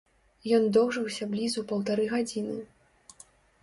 [0.57, 2.61] Ён доўжыўся блізу паўтары гадзіны.